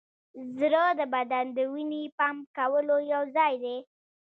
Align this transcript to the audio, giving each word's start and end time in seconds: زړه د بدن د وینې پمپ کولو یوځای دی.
زړه 0.59 0.85
د 0.99 1.01
بدن 1.13 1.45
د 1.57 1.59
وینې 1.73 2.03
پمپ 2.17 2.43
کولو 2.57 2.95
یوځای 3.13 3.53
دی. 3.63 3.77